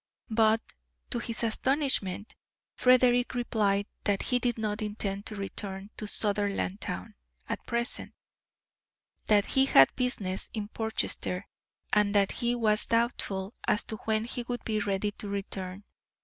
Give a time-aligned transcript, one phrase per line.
[0.31, 0.61] But,
[1.11, 2.35] to his astonishment,
[2.73, 7.13] Frederick replied that he did not intend to return to Sutherlandtown
[7.47, 8.11] at present;
[9.27, 11.45] that he had business in Portchester,
[11.93, 15.83] and that he was doubtful as to when he would be ready to return.